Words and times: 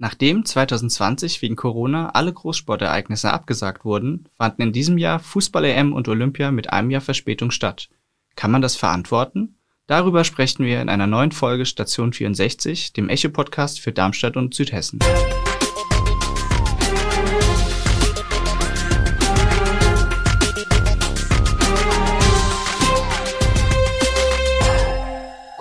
Nachdem 0.00 0.44
2020 0.44 1.42
wegen 1.42 1.56
Corona 1.56 2.10
alle 2.10 2.32
Großsportereignisse 2.32 3.32
abgesagt 3.32 3.84
wurden, 3.84 4.28
fanden 4.36 4.62
in 4.62 4.72
diesem 4.72 4.96
Jahr 4.96 5.18
Fußball-EM 5.18 5.92
und 5.92 6.06
Olympia 6.06 6.52
mit 6.52 6.72
einem 6.72 6.90
Jahr 6.90 7.00
Verspätung 7.00 7.50
statt. 7.50 7.88
Kann 8.36 8.52
man 8.52 8.62
das 8.62 8.76
verantworten? 8.76 9.56
Darüber 9.88 10.22
sprechen 10.22 10.64
wir 10.64 10.80
in 10.80 10.88
einer 10.88 11.08
neuen 11.08 11.32
Folge 11.32 11.66
Station 11.66 12.12
64, 12.12 12.92
dem 12.92 13.08
Echo-Podcast 13.08 13.80
für 13.80 13.90
Darmstadt 13.90 14.36
und 14.36 14.54
Südhessen. 14.54 15.00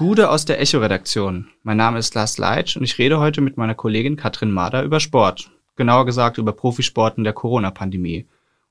Gude 0.07 0.29
aus 0.29 0.45
der 0.45 0.61
Echo-Redaktion. 0.61 1.49
Mein 1.63 1.75
Name 1.75 1.99
ist 1.99 2.15
Lars 2.15 2.37
Leitsch 2.37 2.77
und 2.77 2.83
ich 2.85 2.97
rede 2.97 3.19
heute 3.19 3.41
mit 3.41 3.57
meiner 3.57 3.75
Kollegin 3.75 4.15
Katrin 4.15 4.51
Mader 4.51 4.83
über 4.83 5.01
Sport. 5.01 5.51
Genauer 5.75 6.05
gesagt 6.05 6.37
über 6.37 6.53
Profisport 6.53 7.17
in 7.17 7.25
der 7.25 7.33
Corona-Pandemie. 7.33 8.25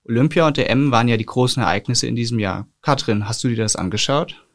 Olympia 0.09 0.46
und 0.46 0.57
der 0.57 0.70
M 0.70 0.91
waren 0.93 1.09
ja 1.09 1.19
die 1.19 1.27
großen 1.27 1.62
Ereignisse 1.62 2.07
in 2.07 2.16
diesem 2.16 2.38
Jahr. 2.38 2.69
Katrin, 2.80 3.29
hast 3.29 3.45
du 3.45 3.48
dir 3.48 3.57
das 3.59 3.77
angeschaut? 3.77 4.46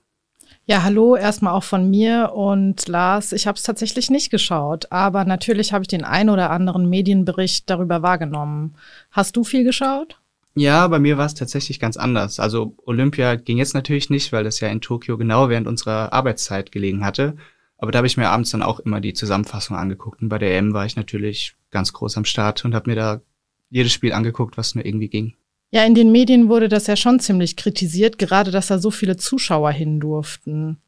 Ja, 0.65 0.81
hallo, 0.81 1.15
erstmal 1.15 1.53
auch 1.53 1.63
von 1.63 1.87
mir 1.87 2.31
und 2.33 2.87
Lars. 2.87 3.31
Ich 3.31 3.45
habe 3.45 3.57
es 3.57 3.63
tatsächlich 3.63 4.09
nicht 4.09 4.31
geschaut, 4.31 4.91
aber 4.91 5.23
natürlich 5.23 5.73
habe 5.73 5.83
ich 5.83 5.87
den 5.87 6.03
ein 6.03 6.31
oder 6.31 6.49
anderen 6.49 6.89
Medienbericht 6.89 7.69
darüber 7.69 8.01
wahrgenommen. 8.01 8.73
Hast 9.11 9.37
du 9.37 9.43
viel 9.43 9.63
geschaut? 9.63 10.20
Ja, 10.55 10.87
bei 10.87 10.99
mir 10.99 11.17
war 11.17 11.25
es 11.25 11.33
tatsächlich 11.33 11.79
ganz 11.79 11.95
anders. 11.95 12.39
Also 12.39 12.75
Olympia 12.85 13.35
ging 13.35 13.57
jetzt 13.57 13.73
natürlich 13.73 14.09
nicht, 14.09 14.33
weil 14.33 14.43
das 14.43 14.59
ja 14.59 14.67
in 14.67 14.81
Tokio 14.81 15.17
genau 15.17 15.49
während 15.49 15.67
unserer 15.67 16.11
Arbeitszeit 16.11 16.71
gelegen 16.71 17.05
hatte. 17.05 17.37
Aber 17.77 17.91
da 17.91 17.97
habe 17.97 18.07
ich 18.07 18.17
mir 18.17 18.29
abends 18.29 18.51
dann 18.51 18.61
auch 18.61 18.79
immer 18.79 19.01
die 19.01 19.13
Zusammenfassung 19.13 19.77
angeguckt. 19.77 20.21
Und 20.21 20.29
bei 20.29 20.37
der 20.37 20.55
EM 20.57 20.73
war 20.73 20.85
ich 20.85 20.95
natürlich 20.95 21.55
ganz 21.71 21.93
groß 21.93 22.17
am 22.17 22.25
Start 22.25 22.63
und 22.65 22.75
habe 22.75 22.89
mir 22.89 22.95
da 22.95 23.21
jedes 23.69 23.93
Spiel 23.93 24.13
angeguckt, 24.13 24.57
was 24.57 24.75
nur 24.75 24.85
irgendwie 24.85 25.07
ging. 25.07 25.33
Ja, 25.71 25.85
in 25.85 25.95
den 25.95 26.11
Medien 26.11 26.49
wurde 26.49 26.67
das 26.67 26.87
ja 26.87 26.97
schon 26.97 27.21
ziemlich 27.21 27.55
kritisiert, 27.55 28.17
gerade 28.17 28.51
dass 28.51 28.67
da 28.67 28.77
so 28.77 28.91
viele 28.91 29.15
Zuschauer 29.15 29.71
hin 29.71 30.01
durften. 30.01 30.81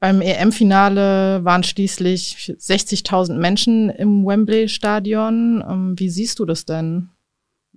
Beim 0.00 0.20
EM-Finale 0.22 1.44
waren 1.44 1.62
schließlich 1.62 2.54
60.000 2.58 3.34
Menschen 3.34 3.90
im 3.90 4.26
Wembley-Stadion. 4.26 5.64
Ähm, 5.68 5.94
wie 5.98 6.08
siehst 6.08 6.38
du 6.38 6.44
das 6.46 6.64
denn? 6.64 7.10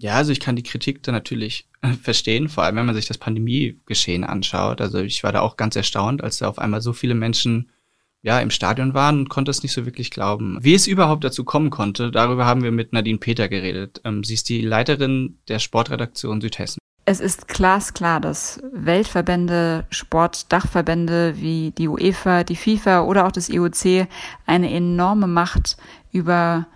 Ja, 0.01 0.15
also 0.15 0.31
ich 0.31 0.39
kann 0.39 0.55
die 0.55 0.63
Kritik 0.63 1.03
da 1.03 1.11
natürlich 1.11 1.67
äh, 1.81 1.91
verstehen, 1.91 2.47
vor 2.47 2.63
allem 2.63 2.77
wenn 2.77 2.85
man 2.85 2.95
sich 2.95 3.07
das 3.07 3.17
Pandemiegeschehen 3.17 4.23
anschaut. 4.23 4.79
Also 4.79 4.99
ich 4.99 5.23
war 5.23 5.33
da 5.33 5.41
auch 5.41 5.57
ganz 5.57 5.75
erstaunt, 5.75 6.23
als 6.23 6.37
da 6.37 6.47
auf 6.47 6.57
einmal 6.57 6.81
so 6.81 6.93
viele 6.93 7.15
Menschen 7.15 7.69
ja 8.21 8.39
im 8.39 8.49
Stadion 8.49 8.93
waren 8.93 9.19
und 9.19 9.29
konnte 9.29 9.51
es 9.51 9.61
nicht 9.61 9.73
so 9.73 9.85
wirklich 9.85 10.09
glauben. 10.09 10.57
Wie 10.61 10.73
es 10.73 10.87
überhaupt 10.87 11.25
dazu 11.25 11.43
kommen 11.43 11.69
konnte, 11.69 12.11
darüber 12.11 12.45
haben 12.45 12.63
wir 12.63 12.71
mit 12.71 12.93
Nadine 12.93 13.19
Peter 13.19 13.49
geredet. 13.49 13.99
Ähm, 14.05 14.23
sie 14.23 14.35
ist 14.35 14.47
die 14.47 14.61
Leiterin 14.61 15.37
der 15.49 15.59
Sportredaktion 15.59 16.39
Südhessen. 16.39 16.79
Es 17.03 17.19
ist 17.19 17.47
glasklar, 17.47 18.21
dass 18.21 18.61
Weltverbände, 18.71 19.85
Sportdachverbände 19.89 21.33
wie 21.37 21.71
die 21.71 21.87
UEFA, 21.87 22.43
die 22.43 22.55
FIFA 22.55 23.01
oder 23.01 23.25
auch 23.25 23.31
das 23.31 23.49
IOC 23.49 24.07
eine 24.45 24.71
enorme 24.71 25.27
Macht 25.27 25.75
über 26.11 26.67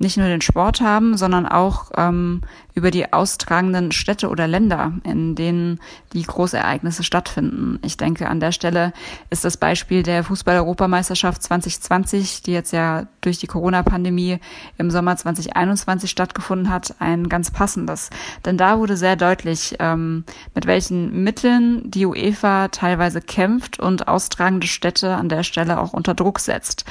nicht 0.00 0.16
nur 0.16 0.26
den 0.26 0.40
Sport 0.40 0.80
haben, 0.80 1.16
sondern 1.18 1.46
auch 1.46 1.90
ähm, 1.94 2.40
über 2.74 2.90
die 2.90 3.12
austragenden 3.12 3.92
Städte 3.92 4.30
oder 4.30 4.48
Länder, 4.48 4.94
in 5.04 5.34
denen 5.34 5.78
die 6.14 6.22
Großereignisse 6.22 7.04
stattfinden. 7.04 7.78
Ich 7.84 7.98
denke, 7.98 8.28
an 8.28 8.40
der 8.40 8.52
Stelle 8.52 8.94
ist 9.28 9.44
das 9.44 9.58
Beispiel 9.58 10.02
der 10.02 10.24
Fußball-Europameisterschaft 10.24 11.42
2020, 11.42 12.42
die 12.42 12.52
jetzt 12.52 12.72
ja 12.72 13.08
durch 13.20 13.38
die 13.38 13.46
Corona-Pandemie 13.46 14.38
im 14.78 14.90
Sommer 14.90 15.16
2021 15.18 16.10
stattgefunden 16.10 16.70
hat, 16.70 16.94
ein 16.98 17.28
ganz 17.28 17.50
passendes. 17.50 18.08
Denn 18.46 18.56
da 18.56 18.78
wurde 18.78 18.96
sehr 18.96 19.16
deutlich, 19.16 19.76
ähm, 19.80 20.24
mit 20.54 20.66
welchen 20.66 21.22
Mitteln 21.22 21.90
die 21.90 22.06
UEFA 22.06 22.68
teilweise 22.68 23.20
kämpft 23.20 23.78
und 23.78 24.08
austragende 24.08 24.66
Städte 24.66 25.14
an 25.14 25.28
der 25.28 25.42
Stelle 25.42 25.78
auch 25.78 25.92
unter 25.92 26.14
Druck 26.14 26.40
setzt 26.40 26.86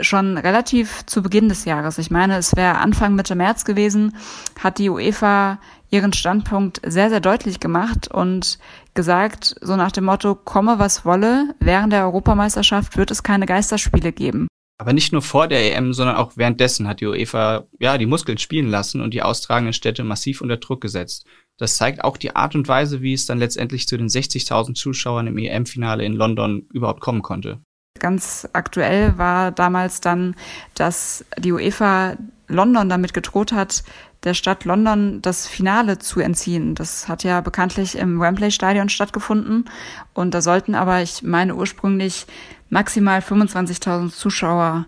schon 0.00 0.38
relativ 0.38 1.04
zu 1.06 1.22
Beginn 1.22 1.48
des 1.48 1.64
Jahres, 1.64 1.98
ich 1.98 2.10
meine, 2.10 2.36
es 2.36 2.56
wäre 2.56 2.78
Anfang 2.78 3.14
Mitte 3.14 3.34
März 3.34 3.64
gewesen, 3.64 4.16
hat 4.58 4.78
die 4.78 4.88
UEFA 4.88 5.58
ihren 5.90 6.12
Standpunkt 6.12 6.80
sehr, 6.84 7.10
sehr 7.10 7.20
deutlich 7.20 7.60
gemacht 7.60 8.08
und 8.08 8.58
gesagt, 8.94 9.54
so 9.60 9.76
nach 9.76 9.92
dem 9.92 10.04
Motto, 10.04 10.34
komme 10.34 10.78
was 10.78 11.04
wolle, 11.04 11.54
während 11.60 11.92
der 11.92 12.04
Europameisterschaft 12.04 12.96
wird 12.96 13.10
es 13.10 13.22
keine 13.22 13.46
Geisterspiele 13.46 14.12
geben. 14.12 14.48
Aber 14.78 14.94
nicht 14.94 15.12
nur 15.12 15.22
vor 15.22 15.46
der 15.46 15.76
EM, 15.76 15.92
sondern 15.92 16.16
auch 16.16 16.32
währenddessen 16.36 16.88
hat 16.88 17.00
die 17.00 17.06
UEFA 17.06 17.66
ja 17.78 17.98
die 17.98 18.06
Muskeln 18.06 18.38
spielen 18.38 18.68
lassen 18.68 19.00
und 19.00 19.14
die 19.14 19.22
austragenden 19.22 19.74
Städte 19.74 20.02
massiv 20.02 20.40
unter 20.40 20.56
Druck 20.56 20.80
gesetzt. 20.80 21.26
Das 21.58 21.76
zeigt 21.76 22.02
auch 22.02 22.16
die 22.16 22.34
Art 22.34 22.56
und 22.56 22.66
Weise, 22.66 23.02
wie 23.02 23.12
es 23.12 23.26
dann 23.26 23.38
letztendlich 23.38 23.86
zu 23.86 23.96
den 23.96 24.08
60.000 24.08 24.74
Zuschauern 24.74 25.26
im 25.28 25.38
EM-Finale 25.38 26.04
in 26.04 26.14
London 26.14 26.66
überhaupt 26.72 27.00
kommen 27.00 27.22
konnte. 27.22 27.60
Ganz 28.02 28.48
aktuell 28.52 29.16
war 29.16 29.52
damals 29.52 30.00
dann, 30.00 30.34
dass 30.74 31.24
die 31.38 31.52
UEFA 31.52 32.16
London 32.48 32.88
damit 32.88 33.14
gedroht 33.14 33.52
hat, 33.52 33.84
der 34.24 34.34
Stadt 34.34 34.64
London 34.64 35.22
das 35.22 35.46
Finale 35.46 36.00
zu 36.00 36.18
entziehen. 36.18 36.74
Das 36.74 37.06
hat 37.06 37.22
ja 37.22 37.40
bekanntlich 37.40 37.96
im 37.96 38.18
Wembley 38.18 38.50
Stadion 38.50 38.88
stattgefunden 38.88 39.66
und 40.14 40.34
da 40.34 40.42
sollten 40.42 40.74
aber, 40.74 41.00
ich 41.00 41.22
meine 41.22 41.54
ursprünglich 41.54 42.26
maximal 42.70 43.20
25.000 43.20 44.10
Zuschauer 44.10 44.86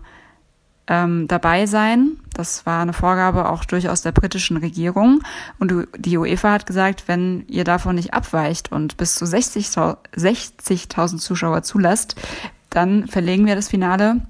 ähm, 0.87 1.29
dabei 1.29 1.67
sein. 1.67 2.17
Das 2.33 2.65
war 2.65 2.81
eine 2.81 2.91
Vorgabe 2.91 3.47
auch 3.47 3.63
durchaus 3.63 4.01
der 4.01 4.11
britischen 4.11 4.57
Regierung. 4.57 5.21
Und 5.57 5.87
die 5.97 6.17
UEFA 6.17 6.51
hat 6.51 6.65
gesagt, 6.65 7.07
wenn 7.07 7.45
ihr 7.47 7.63
davon 7.63 7.95
nicht 7.95 8.13
abweicht 8.13 8.73
und 8.73 8.97
bis 8.97 9.15
zu 9.15 9.23
60.000 9.23 9.97
60 10.17 10.89
Zuschauer 11.19 11.63
zulasst, 11.63 12.17
dann 12.75 13.07
verlegen 13.07 13.45
wir 13.45 13.55
das 13.55 13.69
Finale 13.69 14.21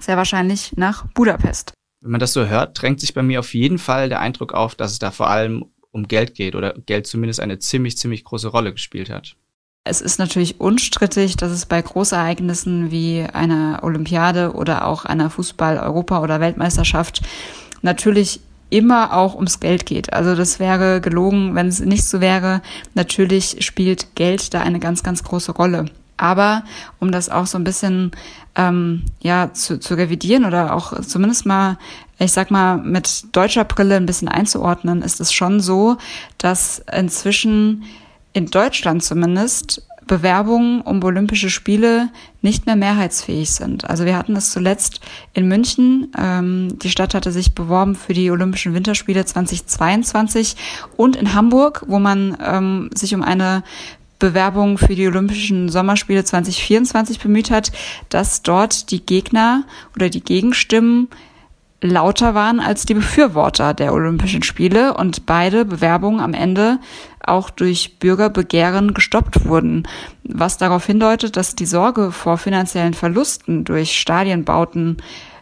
sehr 0.00 0.16
wahrscheinlich 0.16 0.72
nach 0.76 1.06
Budapest. 1.14 1.72
Wenn 2.00 2.10
man 2.10 2.20
das 2.20 2.32
so 2.32 2.46
hört, 2.46 2.80
drängt 2.80 3.00
sich 3.00 3.14
bei 3.14 3.22
mir 3.22 3.40
auf 3.40 3.54
jeden 3.54 3.78
Fall 3.78 4.08
der 4.08 4.20
Eindruck 4.20 4.52
auf, 4.52 4.74
dass 4.74 4.92
es 4.92 4.98
da 4.98 5.10
vor 5.10 5.30
allem 5.30 5.64
um 5.90 6.08
Geld 6.08 6.34
geht 6.34 6.54
oder 6.54 6.74
Geld 6.74 7.06
zumindest 7.06 7.40
eine 7.40 7.58
ziemlich, 7.58 7.96
ziemlich 7.96 8.24
große 8.24 8.48
Rolle 8.48 8.72
gespielt 8.72 9.10
hat. 9.10 9.36
Es 9.84 10.00
ist 10.00 10.18
natürlich 10.18 10.60
unstrittig, 10.60 11.36
dass 11.36 11.52
es 11.52 11.66
bei 11.66 11.80
Großereignissen 11.80 12.90
wie 12.90 13.22
einer 13.22 13.80
Olympiade 13.82 14.54
oder 14.54 14.86
auch 14.86 15.04
einer 15.04 15.30
Fußball-Europa- 15.30 16.20
oder 16.20 16.40
Weltmeisterschaft 16.40 17.22
natürlich 17.82 18.40
immer 18.70 19.14
auch 19.14 19.34
ums 19.34 19.60
Geld 19.60 19.86
geht. 19.86 20.12
Also 20.12 20.34
das 20.34 20.58
wäre 20.58 21.00
gelogen, 21.00 21.54
wenn 21.54 21.68
es 21.68 21.80
nicht 21.80 22.04
so 22.04 22.20
wäre. 22.20 22.62
Natürlich 22.94 23.64
spielt 23.64 24.14
Geld 24.14 24.54
da 24.54 24.62
eine 24.62 24.80
ganz, 24.80 25.02
ganz 25.02 25.22
große 25.22 25.52
Rolle. 25.52 25.86
Aber 26.16 26.64
um 27.00 27.12
das 27.12 27.28
auch 27.28 27.46
so 27.46 27.58
ein 27.58 27.64
bisschen 27.64 28.12
ähm, 28.56 29.04
ja 29.20 29.52
zu, 29.52 29.78
zu 29.78 29.94
revidieren 29.94 30.44
oder 30.44 30.74
auch 30.74 31.00
zumindest 31.00 31.46
mal, 31.46 31.78
ich 32.18 32.32
sag 32.32 32.50
mal, 32.50 32.78
mit 32.78 33.34
deutscher 33.36 33.64
Brille 33.64 33.96
ein 33.96 34.06
bisschen 34.06 34.28
einzuordnen, 34.28 35.02
ist 35.02 35.20
es 35.20 35.32
schon 35.32 35.60
so, 35.60 35.96
dass 36.38 36.82
inzwischen 36.92 37.84
in 38.32 38.46
Deutschland 38.46 39.02
zumindest 39.02 39.82
Bewerbungen 40.06 40.80
um 40.82 41.02
Olympische 41.02 41.50
Spiele 41.50 42.10
nicht 42.42 42.66
mehr 42.66 42.76
mehrheitsfähig 42.76 43.50
sind. 43.52 43.88
Also 43.88 44.04
wir 44.04 44.16
hatten 44.16 44.36
es 44.36 44.50
zuletzt 44.50 45.00
in 45.32 45.48
München. 45.48 46.12
Ähm, 46.18 46.78
die 46.78 46.90
Stadt 46.90 47.14
hatte 47.14 47.32
sich 47.32 47.54
beworben 47.54 47.94
für 47.94 48.12
die 48.12 48.30
Olympischen 48.30 48.74
Winterspiele 48.74 49.24
2022 49.24 50.56
und 50.96 51.16
in 51.16 51.34
Hamburg, 51.34 51.84
wo 51.86 51.98
man 51.98 52.36
ähm, 52.44 52.90
sich 52.94 53.14
um 53.14 53.22
eine 53.22 53.62
Bewerbung 54.18 54.78
für 54.78 54.94
die 54.94 55.06
Olympischen 55.06 55.68
Sommerspiele 55.68 56.24
2024 56.24 57.18
bemüht 57.18 57.50
hat, 57.50 57.72
dass 58.08 58.42
dort 58.42 58.90
die 58.90 59.04
Gegner 59.04 59.64
oder 59.94 60.08
die 60.08 60.22
Gegenstimmen 60.22 61.08
lauter 61.84 62.34
waren 62.34 62.60
als 62.60 62.86
die 62.86 62.94
Befürworter 62.94 63.74
der 63.74 63.92
Olympischen 63.92 64.42
Spiele 64.42 64.94
und 64.94 65.26
beide 65.26 65.66
Bewerbungen 65.66 66.20
am 66.20 66.32
Ende 66.32 66.78
auch 67.20 67.50
durch 67.50 67.98
Bürgerbegehren 67.98 68.94
gestoppt 68.94 69.44
wurden, 69.44 69.86
was 70.22 70.56
darauf 70.56 70.86
hindeutet, 70.86 71.36
dass 71.36 71.56
die 71.56 71.66
Sorge 71.66 72.10
vor 72.10 72.38
finanziellen 72.38 72.94
Verlusten 72.94 73.64
durch 73.64 73.98
Stadienbauten, 73.98 74.96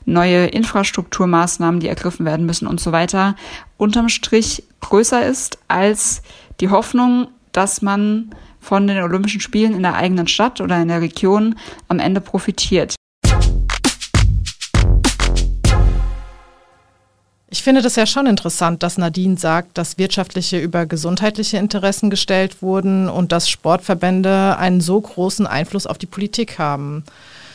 neue 0.05 0.47
Infrastrukturmaßnahmen, 0.47 1.79
die 1.79 1.87
ergriffen 1.87 2.27
werden 2.27 2.45
müssen 2.45 2.67
und 2.67 2.81
so 2.81 2.91
weiter, 2.91 3.37
unterm 3.77 4.09
Strich 4.09 4.65
größer 4.81 5.25
ist 5.25 5.59
als 5.69 6.23
die 6.61 6.71
Hoffnung, 6.71 7.29
dass 7.53 7.83
man 7.83 8.31
von 8.63 8.87
den 8.87 9.03
Olympischen 9.03 9.41
Spielen 9.41 9.75
in 9.75 9.83
der 9.83 9.95
eigenen 9.95 10.29
Stadt 10.29 10.61
oder 10.61 10.81
in 10.81 10.89
der 10.89 11.03
Region 11.03 11.57
am 11.89 11.99
Ende 11.99 12.23
profitiert. 12.23 12.95
Ich 17.51 17.63
finde 17.63 17.83
das 17.83 17.97
ja 17.97 18.07
schon 18.07 18.27
interessant, 18.27 18.83
dass 18.83 18.97
Nadine 18.97 19.37
sagt, 19.37 19.77
dass 19.77 19.99
wirtschaftliche 19.99 20.59
über 20.59 20.87
gesundheitliche 20.87 21.59
Interessen 21.59 22.09
gestellt 22.09 22.63
wurden 22.63 23.11
und 23.11 23.31
dass 23.31 23.51
Sportverbände 23.51 24.57
einen 24.57 24.81
so 24.81 24.99
großen 24.99 25.47
Einfluss 25.47 25.87
auf 25.87 25.99
die 25.99 26.07
Politik 26.07 26.59
haben. 26.59 27.05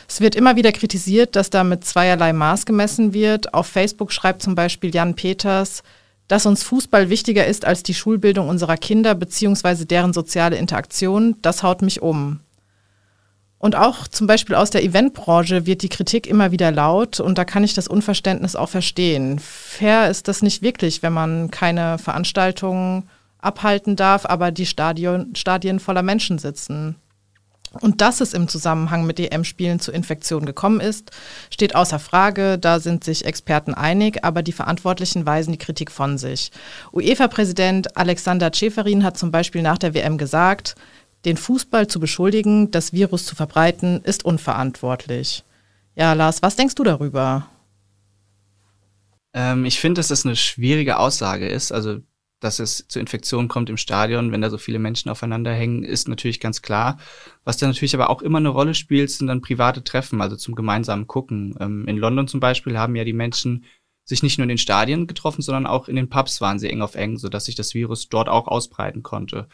Es 0.08 0.20
wird 0.20 0.36
immer 0.36 0.54
wieder 0.54 0.70
kritisiert, 0.70 1.34
dass 1.34 1.50
da 1.50 1.64
mit 1.64 1.84
zweierlei 1.84 2.32
Maß 2.32 2.64
gemessen 2.64 3.12
wird. 3.12 3.52
Auf 3.54 3.66
Facebook 3.66 4.12
schreibt 4.12 4.40
zum 4.40 4.54
Beispiel 4.54 4.94
Jan 4.94 5.14
Peters, 5.14 5.82
dass 6.28 6.46
uns 6.46 6.62
Fußball 6.62 7.08
wichtiger 7.08 7.46
ist 7.46 7.64
als 7.64 7.82
die 7.82 7.94
Schulbildung 7.94 8.48
unserer 8.48 8.76
Kinder 8.76 9.14
bzw. 9.14 9.86
deren 9.86 10.12
soziale 10.12 10.56
Interaktion, 10.56 11.36
das 11.42 11.62
haut 11.62 11.82
mich 11.82 12.02
um. 12.02 12.40
Und 13.58 13.74
auch 13.74 14.06
zum 14.06 14.28
Beispiel 14.28 14.54
aus 14.54 14.70
der 14.70 14.84
Eventbranche 14.84 15.66
wird 15.66 15.82
die 15.82 15.88
Kritik 15.88 16.28
immer 16.28 16.52
wieder 16.52 16.70
laut 16.70 17.18
und 17.18 17.38
da 17.38 17.44
kann 17.44 17.64
ich 17.64 17.74
das 17.74 17.88
Unverständnis 17.88 18.54
auch 18.54 18.68
verstehen. 18.68 19.40
Fair 19.40 20.08
ist 20.08 20.28
das 20.28 20.42
nicht 20.42 20.62
wirklich, 20.62 21.02
wenn 21.02 21.12
man 21.12 21.50
keine 21.50 21.98
Veranstaltungen 21.98 23.08
abhalten 23.40 23.96
darf, 23.96 24.26
aber 24.26 24.52
die 24.52 24.66
Stadion, 24.66 25.34
Stadien 25.34 25.80
voller 25.80 26.02
Menschen 26.02 26.38
sitzen. 26.38 26.96
Und 27.80 28.00
dass 28.00 28.20
es 28.20 28.32
im 28.32 28.48
Zusammenhang 28.48 29.04
mit 29.06 29.20
EM-Spielen 29.20 29.80
zu 29.80 29.92
Infektionen 29.92 30.46
gekommen 30.46 30.80
ist, 30.80 31.10
steht 31.50 31.74
außer 31.74 31.98
Frage. 31.98 32.58
Da 32.58 32.80
sind 32.80 33.04
sich 33.04 33.24
Experten 33.24 33.74
einig, 33.74 34.24
aber 34.24 34.42
die 34.42 34.52
Verantwortlichen 34.52 35.26
weisen 35.26 35.52
die 35.52 35.58
Kritik 35.58 35.90
von 35.90 36.18
sich. 36.18 36.50
UEFA-Präsident 36.92 37.96
Alexander 37.96 38.50
Ceferin 38.52 39.04
hat 39.04 39.18
zum 39.18 39.30
Beispiel 39.30 39.62
nach 39.62 39.78
der 39.78 39.94
WM 39.94 40.18
gesagt, 40.18 40.74
den 41.24 41.36
Fußball 41.36 41.88
zu 41.88 42.00
beschuldigen, 42.00 42.70
das 42.70 42.92
Virus 42.92 43.26
zu 43.26 43.34
verbreiten, 43.34 44.02
ist 44.02 44.24
unverantwortlich. 44.24 45.44
Ja, 45.94 46.12
Lars, 46.12 46.42
was 46.42 46.56
denkst 46.56 46.76
du 46.76 46.84
darüber? 46.84 47.48
Ähm, 49.34 49.64
ich 49.64 49.80
finde, 49.80 49.98
dass 49.98 50.08
das 50.08 50.24
eine 50.24 50.36
schwierige 50.36 50.98
Aussage 50.98 51.48
ist. 51.48 51.72
Also 51.72 51.98
dass 52.40 52.60
es 52.60 52.86
zu 52.88 53.00
Infektionen 53.00 53.48
kommt 53.48 53.68
im 53.70 53.76
Stadion, 53.76 54.30
wenn 54.32 54.40
da 54.40 54.50
so 54.50 54.58
viele 54.58 54.78
Menschen 54.78 55.10
aufeinander 55.10 55.52
hängen, 55.52 55.82
ist 55.82 56.08
natürlich 56.08 56.40
ganz 56.40 56.62
klar. 56.62 56.98
Was 57.44 57.56
da 57.56 57.66
natürlich 57.66 57.94
aber 57.94 58.10
auch 58.10 58.22
immer 58.22 58.38
eine 58.38 58.48
Rolle 58.48 58.74
spielt, 58.74 59.10
sind 59.10 59.26
dann 59.26 59.40
private 59.40 59.82
Treffen, 59.82 60.20
also 60.20 60.36
zum 60.36 60.54
gemeinsamen 60.54 61.06
Gucken. 61.06 61.56
Ähm, 61.60 61.86
in 61.88 61.96
London 61.96 62.28
zum 62.28 62.40
Beispiel 62.40 62.78
haben 62.78 62.96
ja 62.96 63.04
die 63.04 63.12
Menschen 63.12 63.64
sich 64.04 64.22
nicht 64.22 64.38
nur 64.38 64.44
in 64.44 64.50
den 64.50 64.58
Stadien 64.58 65.06
getroffen, 65.06 65.42
sondern 65.42 65.66
auch 65.66 65.88
in 65.88 65.96
den 65.96 66.08
Pubs 66.08 66.40
waren 66.40 66.58
sie 66.58 66.70
eng 66.70 66.80
auf 66.80 66.94
eng, 66.94 67.18
sodass 67.18 67.44
sich 67.44 67.56
das 67.56 67.74
Virus 67.74 68.08
dort 68.08 68.28
auch 68.28 68.46
ausbreiten 68.46 69.02
konnte. 69.02 69.48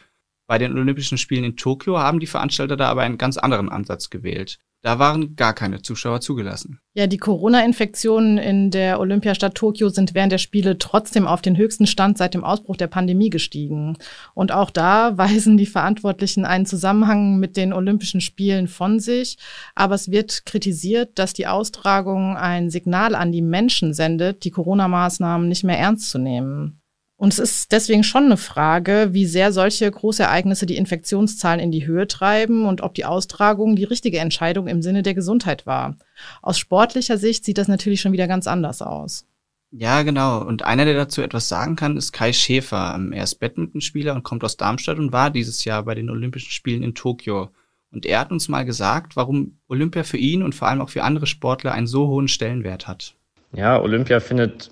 Bei 0.47 0.57
den 0.57 0.77
Olympischen 0.77 1.17
Spielen 1.17 1.43
in 1.43 1.57
Tokio 1.57 1.97
haben 1.97 2.19
die 2.19 2.27
Veranstalter 2.27 2.77
da 2.77 2.89
aber 2.89 3.01
einen 3.01 3.17
ganz 3.17 3.37
anderen 3.37 3.69
Ansatz 3.69 4.09
gewählt. 4.09 4.59
Da 4.85 4.99
waren 4.99 5.35
gar 5.35 5.55
keine 5.55 5.81
Zuschauer 5.81 6.21
zugelassen. 6.21 6.79
Ja, 6.93 7.07
die 7.07 7.17
Corona-Infektionen 7.17 8.37
in 8.37 8.69
der 8.69 8.99
Olympiastadt 8.99 9.55
Tokio 9.55 9.89
sind 9.89 10.13
während 10.13 10.31
der 10.31 10.37
Spiele 10.37 10.77
trotzdem 10.77 11.25
auf 11.25 11.41
den 11.41 11.57
höchsten 11.57 11.87
Stand 11.87 12.19
seit 12.19 12.35
dem 12.35 12.43
Ausbruch 12.43 12.77
der 12.77 12.85
Pandemie 12.85 13.31
gestiegen. 13.31 13.97
Und 14.35 14.51
auch 14.51 14.69
da 14.69 15.17
weisen 15.17 15.57
die 15.57 15.65
Verantwortlichen 15.65 16.45
einen 16.45 16.67
Zusammenhang 16.67 17.39
mit 17.39 17.57
den 17.57 17.73
Olympischen 17.73 18.21
Spielen 18.21 18.67
von 18.67 18.99
sich. 18.99 19.39
Aber 19.73 19.95
es 19.95 20.11
wird 20.11 20.45
kritisiert, 20.45 21.17
dass 21.17 21.33
die 21.33 21.47
Austragung 21.47 22.37
ein 22.37 22.69
Signal 22.69 23.15
an 23.15 23.31
die 23.31 23.41
Menschen 23.41 23.95
sendet, 23.95 24.43
die 24.43 24.51
Corona-Maßnahmen 24.51 25.49
nicht 25.49 25.63
mehr 25.63 25.79
ernst 25.79 26.11
zu 26.11 26.19
nehmen. 26.19 26.79
Und 27.17 27.31
es 27.31 27.39
ist 27.39 27.71
deswegen 27.71 28.03
schon 28.03 28.25
eine 28.25 28.37
Frage, 28.37 29.09
wie 29.11 29.25
sehr 29.25 29.53
solche 29.53 29.89
Großereignisse 29.89 30.65
die 30.65 30.75
Infektionszahlen 30.75 31.61
in 31.61 31.71
die 31.71 31.87
Höhe 31.87 32.07
treiben 32.07 32.65
und 32.65 32.81
ob 32.81 32.93
die 32.93 33.05
Austragung 33.05 33.77
die 33.77 33.85
richtige 33.85 34.19
Entscheidung 34.19 34.67
im 34.67 34.81
Sinne 34.81 35.01
der 35.01 35.13
Gesundheit 35.13 35.65
war. 35.65 35.95
Aus 36.41 36.59
sportlicher 36.59 37.17
Sicht 37.17 37.45
sieht 37.45 37.57
das 37.57 37.69
natürlich 37.69 38.01
schon 38.01 38.11
wieder 38.11 38.27
ganz 38.27 38.47
anders 38.47 38.81
aus. 38.81 39.25
Ja, 39.71 40.03
genau. 40.03 40.41
Und 40.41 40.63
einer, 40.63 40.85
der 40.85 40.93
dazu 40.93 41.21
etwas 41.21 41.47
sagen 41.47 41.75
kann, 41.75 41.97
ist 41.97 42.11
Kai 42.11 42.33
Schäfer. 42.33 42.99
Er 43.11 43.23
ist 43.23 43.35
Badmintonspieler 43.35 44.13
und 44.13 44.23
kommt 44.23 44.43
aus 44.43 44.57
Darmstadt 44.57 44.99
und 44.99 45.11
war 45.11 45.31
dieses 45.31 45.65
Jahr 45.65 45.83
bei 45.83 45.95
den 45.95 46.09
Olympischen 46.09 46.51
Spielen 46.51 46.83
in 46.83 46.95
Tokio. 46.95 47.49
Und 47.91 48.05
er 48.05 48.19
hat 48.19 48.31
uns 48.31 48.49
mal 48.49 48.65
gesagt, 48.65 49.15
warum 49.15 49.57
Olympia 49.69 50.03
für 50.03 50.17
ihn 50.17 50.43
und 50.43 50.53
vor 50.53 50.67
allem 50.67 50.81
auch 50.81 50.89
für 50.89 51.03
andere 51.03 51.27
Sportler 51.27 51.71
einen 51.71 51.87
so 51.87 52.07
hohen 52.07 52.27
Stellenwert 52.27 52.87
hat. 52.87 53.15
Ja, 53.53 53.81
Olympia 53.81 54.19
findet 54.19 54.71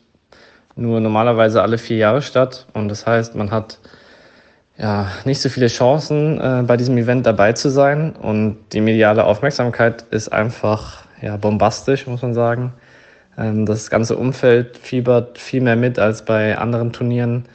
nur 0.76 1.00
normalerweise 1.00 1.62
alle 1.62 1.78
vier 1.78 1.98
Jahre 1.98 2.22
statt. 2.22 2.68
Und 2.74 2.90
das 2.90 3.06
heißt, 3.06 3.36
man 3.36 3.52
hat 3.52 3.80
ja 4.78 5.08
nicht 5.26 5.42
so 5.42 5.50
viele 5.50 5.68
Chancen, 5.68 6.40
äh, 6.40 6.64
bei 6.66 6.78
diesem 6.78 6.98
Event 6.98 7.26
dabei 7.26 7.54
zu 7.54 7.70
sein. 7.70 8.16
Und 8.16 8.58
die 8.74 8.82
mediale 8.82 9.26
Aufmerksamkeit 9.26 10.04
ist 10.12 10.30
einfach 10.30 11.06
ja, 11.22 11.38
bombastisch, 11.38 12.08
muss 12.08 12.22
man 12.22 12.34
sagen. 12.34 12.74
Ähm, 13.38 13.66
das 13.66 13.90
ganze 13.90 14.18
Umfeld 14.18 14.78
fiebert 14.78 15.38
viel 15.38 15.62
mehr 15.62 15.76
mit 15.76 16.00
als 16.00 16.26
bei 16.26 16.58
anderen 16.58 16.92
Turnieren. 16.92 17.46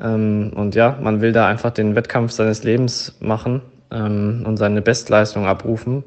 Ähm, 0.00 0.52
und 0.54 0.74
ja, 0.74 0.98
man 1.00 1.20
will 1.20 1.32
da 1.32 1.46
einfach 1.46 1.70
den 1.70 1.94
Wettkampf 1.94 2.32
seines 2.32 2.64
Lebens 2.64 3.16
machen 3.20 3.62
ähm, 3.90 4.44
und 4.46 4.56
seine 4.56 4.82
Bestleistung 4.82 5.46
abrufen. 5.46 6.04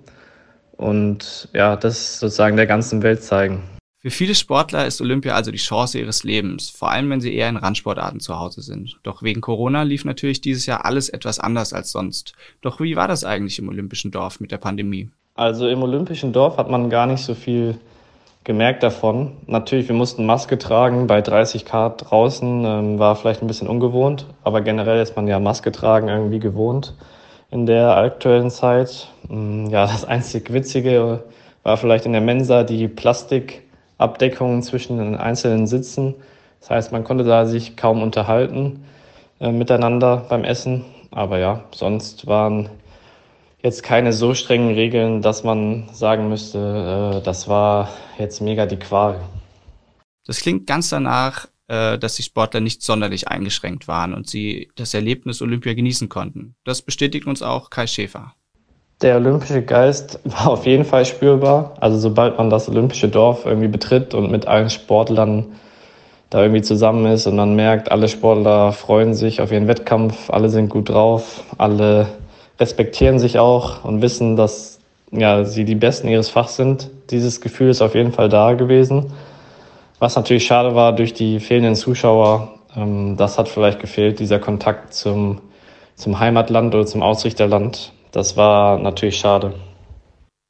Und 0.75 1.49
ja, 1.53 1.75
das 1.75 2.19
sozusagen 2.19 2.57
der 2.57 2.67
ganzen 2.67 3.03
Welt 3.03 3.23
zeigen. 3.23 3.61
Für 4.05 4.11
viele 4.11 4.35
Sportler 4.35 4.85
ist 4.85 4.99
Olympia 4.99 5.33
also 5.33 5.49
die 5.49 5.57
Chance 5.57 5.97
ihres 5.97 6.25
Lebens, 6.25 6.69
vor 6.69 6.91
allem 6.91 7.09
wenn 7.09 7.21
sie 7.21 7.33
eher 7.33 7.47
in 7.47 7.55
Randsportarten 7.55 8.19
zu 8.19 8.37
Hause 8.37 8.61
sind. 8.61 8.99
Doch 9.01 9.23
wegen 9.23 9.39
Corona 9.39 9.83
lief 9.83 10.03
natürlich 10.03 10.41
dieses 10.41 10.65
Jahr 10.65 10.83
alles 10.83 11.07
etwas 11.07 11.39
anders 11.39 11.71
als 11.71 11.93
sonst. 11.93 12.33
Doch 12.61 12.81
wie 12.81 12.97
war 12.97 13.07
das 13.07 13.23
eigentlich 13.23 13.59
im 13.59 13.69
Olympischen 13.69 14.11
Dorf 14.11 14.41
mit 14.41 14.51
der 14.51 14.57
Pandemie? 14.57 15.09
Also 15.35 15.69
im 15.69 15.81
Olympischen 15.83 16.33
Dorf 16.33 16.57
hat 16.57 16.69
man 16.69 16.89
gar 16.89 17.05
nicht 17.05 17.23
so 17.23 17.33
viel 17.33 17.77
gemerkt 18.43 18.83
davon. 18.83 19.37
Natürlich, 19.47 19.87
wir 19.87 19.95
mussten 19.95 20.25
Maske 20.25 20.57
tragen 20.57 21.07
bei 21.07 21.21
30 21.21 21.63
Grad 21.63 22.11
draußen, 22.11 22.65
ähm, 22.65 22.99
war 22.99 23.15
vielleicht 23.15 23.41
ein 23.41 23.47
bisschen 23.47 23.69
ungewohnt, 23.69 24.25
aber 24.43 24.59
generell 24.59 25.01
ist 25.01 25.15
man 25.15 25.27
ja 25.27 25.39
Maske 25.39 25.71
tragen 25.71 26.09
irgendwie 26.09 26.39
gewohnt 26.39 26.93
in 27.51 27.65
der 27.65 27.95
aktuellen 27.95 28.49
Zeit. 28.49 29.07
Mm, 29.29 29.67
ja, 29.67 29.85
das 29.85 30.03
einzig 30.03 30.51
Witzige 30.51 31.23
war 31.63 31.77
vielleicht 31.77 32.05
in 32.05 32.11
der 32.11 32.19
Mensa 32.19 32.63
die 32.63 32.89
Plastik 32.89 33.62
Abdeckungen 34.03 34.61
zwischen 34.61 34.97
den 34.97 35.15
einzelnen 35.15 35.65
Sitzen. 35.65 36.15
Das 36.59 36.69
heißt, 36.69 36.91
man 36.91 37.03
konnte 37.03 37.23
da 37.23 37.45
sich 37.45 37.75
kaum 37.75 38.01
unterhalten 38.01 38.83
äh, 39.39 39.51
miteinander 39.51 40.25
beim 40.29 40.43
Essen. 40.43 40.85
Aber 41.11 41.39
ja, 41.39 41.63
sonst 41.71 42.27
waren 42.27 42.69
jetzt 43.61 43.81
keine 43.81 44.13
so 44.13 44.33
strengen 44.33 44.75
Regeln, 44.75 45.21
dass 45.21 45.43
man 45.43 45.89
sagen 45.93 46.29
müsste, 46.29 47.19
äh, 47.19 47.23
das 47.23 47.47
war 47.47 47.89
jetzt 48.17 48.41
mega 48.41 48.65
die 48.65 48.77
Qual. 48.77 49.21
Das 50.25 50.39
klingt 50.39 50.67
ganz 50.67 50.89
danach, 50.89 51.47
äh, 51.67 51.97
dass 51.97 52.15
die 52.15 52.23
Sportler 52.23 52.59
nicht 52.59 52.81
sonderlich 52.81 53.27
eingeschränkt 53.27 53.87
waren 53.87 54.13
und 54.13 54.29
sie 54.29 54.69
das 54.75 54.93
Erlebnis 54.93 55.41
Olympia 55.41 55.73
genießen 55.73 56.09
konnten. 56.09 56.55
Das 56.63 56.81
bestätigt 56.81 57.25
uns 57.25 57.41
auch 57.41 57.69
Kai 57.69 57.87
Schäfer. 57.87 58.35
Der 59.03 59.17
olympische 59.17 59.61
Geist 59.61 60.19
war 60.23 60.49
auf 60.49 60.65
jeden 60.65 60.85
Fall 60.85 61.05
spürbar. 61.05 61.73
Also 61.79 61.97
sobald 61.97 62.37
man 62.37 62.49
das 62.49 62.69
olympische 62.69 63.09
Dorf 63.09 63.45
irgendwie 63.45 63.67
betritt 63.67 64.13
und 64.13 64.31
mit 64.31 64.47
allen 64.47 64.69
Sportlern 64.69 65.47
da 66.29 66.41
irgendwie 66.41 66.61
zusammen 66.63 67.05
ist 67.05 67.27
und 67.27 67.35
man 67.35 67.55
merkt, 67.55 67.91
alle 67.91 68.07
Sportler 68.07 68.71
freuen 68.71 69.13
sich 69.13 69.39
auf 69.39 69.51
ihren 69.51 69.67
Wettkampf, 69.67 70.31
alle 70.31 70.49
sind 70.49 70.69
gut 70.69 70.89
drauf, 70.89 71.43
alle 71.59 72.07
respektieren 72.59 73.19
sich 73.19 73.37
auch 73.37 73.83
und 73.83 74.01
wissen, 74.01 74.35
dass 74.35 74.79
ja, 75.11 75.43
sie 75.43 75.63
die 75.63 75.75
Besten 75.75 76.07
ihres 76.07 76.29
Fachs 76.29 76.55
sind. 76.55 76.89
Dieses 77.11 77.39
Gefühl 77.39 77.69
ist 77.69 77.83
auf 77.83 77.93
jeden 77.93 78.13
Fall 78.13 78.29
da 78.29 78.53
gewesen. 78.53 79.13
Was 79.99 80.15
natürlich 80.15 80.45
schade 80.45 80.73
war 80.73 80.93
durch 80.93 81.13
die 81.13 81.39
fehlenden 81.39 81.75
Zuschauer, 81.75 82.53
ähm, 82.75 83.15
das 83.17 83.37
hat 83.37 83.47
vielleicht 83.47 83.79
gefehlt, 83.79 84.19
dieser 84.19 84.39
Kontakt 84.39 84.93
zum, 84.93 85.39
zum 85.95 86.19
Heimatland 86.19 86.73
oder 86.73 86.85
zum 86.85 87.03
Ausrichterland. 87.03 87.92
Das 88.13 88.37
war 88.37 88.77
natürlich 88.77 89.17
schade. 89.17 89.55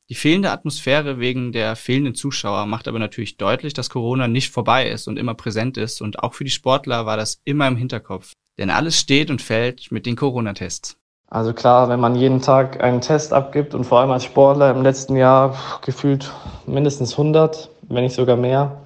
Die 0.09 0.15
fehlende 0.15 0.51
Atmosphäre 0.51 1.17
wegen 1.17 1.53
der 1.53 1.77
fehlenden 1.77 2.13
Zuschauer 2.13 2.65
macht 2.65 2.89
aber 2.89 2.99
natürlich 2.99 3.37
deutlich, 3.37 3.73
dass 3.73 3.89
Corona 3.89 4.27
nicht 4.27 4.51
vorbei 4.51 4.89
ist 4.89 5.07
und 5.07 5.17
immer 5.17 5.33
präsent 5.33 5.77
ist. 5.77 6.01
Und 6.01 6.21
auch 6.21 6.33
für 6.33 6.43
die 6.43 6.51
Sportler 6.51 7.05
war 7.05 7.15
das 7.15 7.39
immer 7.45 7.67
im 7.67 7.77
Hinterkopf. 7.77 8.33
Denn 8.59 8.69
alles 8.69 8.99
steht 8.99 9.31
und 9.31 9.41
fällt 9.41 9.91
mit 9.93 10.05
den 10.05 10.17
Corona-Tests. 10.17 10.97
Also 11.29 11.53
klar, 11.53 11.87
wenn 11.87 12.01
man 12.01 12.15
jeden 12.15 12.41
Tag 12.41 12.83
einen 12.83 12.99
Test 12.99 13.31
abgibt 13.31 13.73
und 13.73 13.85
vor 13.85 14.01
allem 14.01 14.11
als 14.11 14.25
Sportler 14.25 14.69
im 14.69 14.83
letzten 14.83 15.15
Jahr 15.15 15.57
gefühlt 15.83 16.31
mindestens 16.67 17.13
100, 17.13 17.69
wenn 17.87 18.03
nicht 18.03 18.13
sogar 18.13 18.35
mehr, 18.35 18.83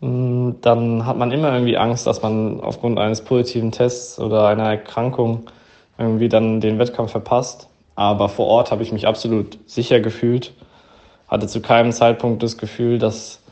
mm, 0.00 0.50
dann 0.60 1.06
hat 1.06 1.16
man 1.16 1.30
immer 1.30 1.52
irgendwie 1.52 1.78
Angst, 1.78 2.06
dass 2.06 2.20
man 2.20 2.60
aufgrund 2.60 2.98
eines 2.98 3.22
positiven 3.22 3.70
Tests 3.70 4.18
oder 4.18 4.48
einer 4.48 4.64
Erkrankung 4.64 5.46
irgendwie 5.96 6.28
dann 6.28 6.60
den 6.60 6.78
Wettkampf 6.78 7.12
verpasst. 7.12 7.67
Aber 7.98 8.28
vor 8.28 8.46
Ort 8.46 8.70
habe 8.70 8.84
ich 8.84 8.92
mich 8.92 9.08
absolut 9.08 9.58
sicher 9.66 9.98
gefühlt. 9.98 10.52
Hatte 11.26 11.48
zu 11.48 11.60
keinem 11.60 11.90
Zeitpunkt 11.90 12.44
das 12.44 12.56
Gefühl, 12.56 13.00
dass 13.00 13.42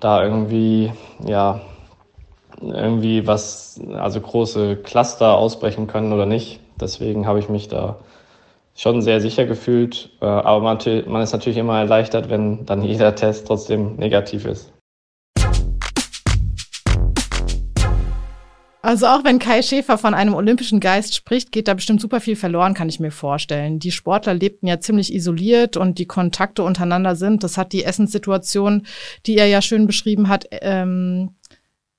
da 0.00 0.24
irgendwie, 0.24 0.92
ja, 1.24 1.60
irgendwie 2.60 3.24
was, 3.28 3.80
also 3.94 4.20
große 4.20 4.78
Cluster 4.78 5.36
ausbrechen 5.36 5.86
können 5.86 6.12
oder 6.12 6.26
nicht. 6.26 6.58
Deswegen 6.80 7.28
habe 7.28 7.38
ich 7.38 7.48
mich 7.48 7.68
da 7.68 8.00
schon 8.74 9.00
sehr 9.00 9.20
sicher 9.20 9.46
gefühlt. 9.46 10.10
Äh, 10.20 10.26
aber 10.26 10.58
man, 10.60 10.78
man 11.06 11.22
ist 11.22 11.30
natürlich 11.30 11.58
immer 11.58 11.78
erleichtert, 11.78 12.30
wenn 12.30 12.66
dann 12.66 12.82
jeder 12.82 13.14
Test 13.14 13.46
trotzdem 13.46 13.94
negativ 13.94 14.44
ist. 14.44 14.72
Also 18.88 19.06
auch 19.06 19.22
wenn 19.22 19.38
Kai 19.38 19.60
Schäfer 19.60 19.98
von 19.98 20.14
einem 20.14 20.32
olympischen 20.32 20.80
Geist 20.80 21.14
spricht, 21.14 21.52
geht 21.52 21.68
da 21.68 21.74
bestimmt 21.74 22.00
super 22.00 22.22
viel 22.22 22.36
verloren, 22.36 22.72
kann 22.72 22.88
ich 22.88 23.00
mir 23.00 23.10
vorstellen. 23.10 23.78
Die 23.78 23.92
Sportler 23.92 24.32
lebten 24.32 24.66
ja 24.66 24.80
ziemlich 24.80 25.12
isoliert 25.12 25.76
und 25.76 25.98
die 25.98 26.06
Kontakte 26.06 26.62
untereinander 26.62 27.14
sind. 27.14 27.44
Das 27.44 27.58
hat 27.58 27.74
die 27.74 27.84
Essenssituation, 27.84 28.86
die 29.26 29.36
er 29.36 29.44
ja 29.44 29.60
schön 29.60 29.86
beschrieben 29.86 30.30
hat, 30.30 30.46
ähm, 30.52 31.36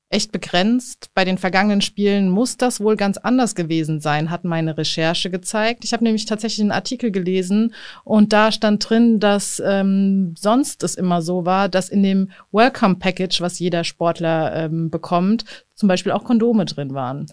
echt 0.09 0.31
begrenzt. 0.31 1.11
Bei 1.13 1.23
den 1.23 1.37
vergangenen 1.37 1.81
Spielen 1.81 2.29
muss 2.29 2.57
das 2.57 2.79
wohl 2.79 2.95
ganz 2.95 3.17
anders 3.17 3.53
gewesen 3.55 4.01
sein, 4.01 4.31
hat 4.31 4.43
meine 4.43 4.77
Recherche 4.77 5.29
gezeigt. 5.29 5.83
Ich 5.83 5.93
habe 5.93 6.03
nämlich 6.03 6.25
tatsächlich 6.25 6.61
einen 6.61 6.71
Artikel 6.71 7.11
gelesen 7.11 7.73
und 8.03 8.33
da 8.33 8.51
stand 8.51 8.89
drin, 8.89 9.19
dass 9.19 9.61
ähm, 9.65 10.33
sonst 10.37 10.83
es 10.83 10.95
immer 10.95 11.21
so 11.21 11.45
war, 11.45 11.69
dass 11.69 11.89
in 11.89 12.01
dem 12.01 12.31
Welcome 12.51 12.95
Package, 12.95 13.41
was 13.41 13.59
jeder 13.59 13.83
Sportler 13.83 14.55
ähm, 14.55 14.89
bekommt, 14.89 15.45
zum 15.75 15.87
Beispiel 15.87 16.11
auch 16.11 16.23
Kondome 16.23 16.65
drin 16.65 16.93
waren. 16.93 17.27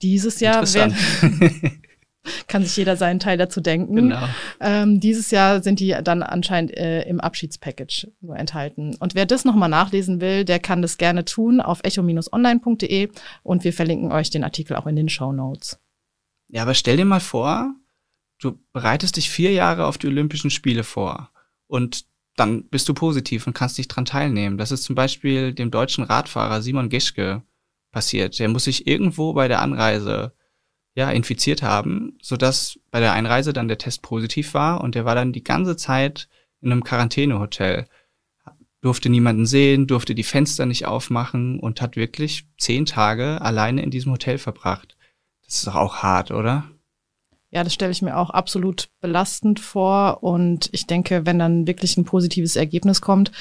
Dieses 0.00 0.40
Jahr 0.40 0.62
werden 0.72 0.94
kann 2.46 2.62
sich 2.62 2.76
jeder 2.76 2.96
seinen 2.96 3.20
Teil 3.20 3.38
dazu 3.38 3.60
denken. 3.60 3.94
Genau. 3.94 4.28
Ähm, 4.60 5.00
dieses 5.00 5.30
Jahr 5.30 5.62
sind 5.62 5.80
die 5.80 5.96
dann 6.02 6.22
anscheinend 6.22 6.76
äh, 6.76 7.02
im 7.02 7.20
Abschiedspackage 7.20 8.12
nur 8.20 8.36
enthalten. 8.36 8.96
Und 8.96 9.14
wer 9.14 9.26
das 9.26 9.44
nochmal 9.44 9.68
nachlesen 9.68 10.20
will, 10.20 10.44
der 10.44 10.58
kann 10.58 10.82
das 10.82 10.98
gerne 10.98 11.24
tun 11.24 11.60
auf 11.60 11.80
echo-online.de 11.82 13.08
und 13.42 13.64
wir 13.64 13.72
verlinken 13.72 14.12
euch 14.12 14.30
den 14.30 14.44
Artikel 14.44 14.76
auch 14.76 14.86
in 14.86 14.96
den 14.96 15.08
Show 15.08 15.32
Notes. 15.32 15.78
Ja, 16.48 16.62
aber 16.62 16.74
stell 16.74 16.96
dir 16.96 17.04
mal 17.04 17.20
vor, 17.20 17.74
du 18.40 18.58
bereitest 18.72 19.16
dich 19.16 19.30
vier 19.30 19.52
Jahre 19.52 19.86
auf 19.86 19.98
die 19.98 20.08
Olympischen 20.08 20.50
Spiele 20.50 20.84
vor 20.84 21.30
und 21.68 22.04
dann 22.36 22.64
bist 22.64 22.88
du 22.88 22.94
positiv 22.94 23.46
und 23.46 23.54
kannst 23.54 23.78
nicht 23.78 23.88
dran 23.88 24.04
teilnehmen. 24.04 24.56
Das 24.56 24.72
ist 24.72 24.84
zum 24.84 24.94
Beispiel 24.94 25.52
dem 25.52 25.70
deutschen 25.70 26.04
Radfahrer 26.04 26.62
Simon 26.62 26.88
Geschke 26.88 27.42
passiert. 27.92 28.38
Der 28.38 28.48
muss 28.48 28.64
sich 28.64 28.86
irgendwo 28.86 29.32
bei 29.34 29.46
der 29.46 29.60
Anreise 29.60 30.32
ja, 30.94 31.10
infiziert 31.10 31.62
haben, 31.62 32.18
sodass 32.20 32.78
bei 32.90 33.00
der 33.00 33.12
Einreise 33.12 33.52
dann 33.52 33.68
der 33.68 33.78
Test 33.78 34.02
positiv 34.02 34.54
war 34.54 34.80
und 34.80 34.94
der 34.94 35.04
war 35.04 35.14
dann 35.14 35.32
die 35.32 35.44
ganze 35.44 35.76
Zeit 35.76 36.28
in 36.60 36.72
einem 36.72 36.84
Quarantänehotel. 36.84 37.86
Durfte 38.80 39.10
niemanden 39.10 39.46
sehen, 39.46 39.86
durfte 39.86 40.14
die 40.14 40.22
Fenster 40.22 40.66
nicht 40.66 40.86
aufmachen 40.86 41.60
und 41.60 41.80
hat 41.82 41.96
wirklich 41.96 42.46
zehn 42.58 42.86
Tage 42.86 43.40
alleine 43.40 43.82
in 43.82 43.90
diesem 43.90 44.12
Hotel 44.12 44.38
verbracht. 44.38 44.96
Das 45.44 45.56
ist 45.56 45.66
doch 45.66 45.74
auch 45.74 45.96
hart, 45.96 46.30
oder? 46.30 46.64
Ja, 47.50 47.64
das 47.64 47.74
stelle 47.74 47.90
ich 47.90 48.00
mir 48.00 48.16
auch 48.16 48.30
absolut 48.30 48.88
belastend 49.00 49.58
vor. 49.58 50.22
Und 50.22 50.68
ich 50.72 50.86
denke, 50.86 51.26
wenn 51.26 51.38
dann 51.38 51.66
wirklich 51.66 51.96
ein 51.96 52.04
positives 52.04 52.56
Ergebnis 52.56 53.00
kommt, 53.00 53.32